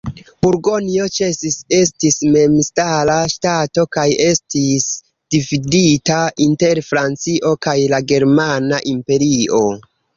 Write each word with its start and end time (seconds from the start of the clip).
Burgonjo 0.45 1.03
ĉesis 1.17 1.57
esti 1.79 2.11
memstara 2.37 3.19
ŝtato 3.35 3.85
kaj 3.97 4.07
estis 4.31 4.89
dividita 5.37 6.21
inter 6.51 6.85
Francio 6.91 7.57
kaj 7.69 7.81
la 7.97 8.05
germana 8.15 8.87
imperio. 8.99 9.67